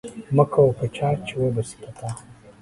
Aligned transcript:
مکوه 0.35 0.73
په 0.77 0.85
چا 0.95 1.09
چی 1.25 1.33
و 1.39 1.53
به 1.55 1.61
سی 1.67 1.75
په 1.83 1.91
تا 1.97 2.09